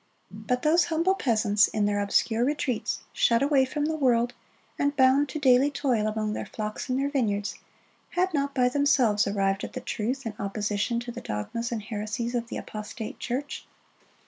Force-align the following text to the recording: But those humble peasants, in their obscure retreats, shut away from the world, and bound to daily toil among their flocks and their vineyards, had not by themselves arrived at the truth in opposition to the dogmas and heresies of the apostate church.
But 0.31 0.63
those 0.63 0.85
humble 0.85 1.13
peasants, 1.13 1.67
in 1.67 1.85
their 1.85 1.99
obscure 1.99 2.43
retreats, 2.43 3.01
shut 3.13 3.43
away 3.43 3.65
from 3.65 3.85
the 3.85 3.95
world, 3.95 4.33
and 4.79 4.95
bound 4.95 5.29
to 5.29 5.37
daily 5.37 5.69
toil 5.69 6.07
among 6.07 6.33
their 6.33 6.47
flocks 6.47 6.89
and 6.89 6.97
their 6.97 7.07
vineyards, 7.11 7.59
had 8.09 8.33
not 8.33 8.55
by 8.55 8.67
themselves 8.67 9.27
arrived 9.27 9.63
at 9.63 9.73
the 9.73 9.79
truth 9.79 10.25
in 10.25 10.33
opposition 10.39 10.99
to 11.01 11.11
the 11.11 11.21
dogmas 11.21 11.71
and 11.71 11.83
heresies 11.83 12.33
of 12.33 12.47
the 12.47 12.57
apostate 12.57 13.19
church. 13.19 13.67